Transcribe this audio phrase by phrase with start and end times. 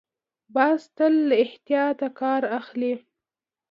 [0.55, 2.93] باز تل له احتیاط کار اخلي